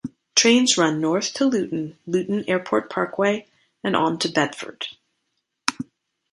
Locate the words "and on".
3.83-4.17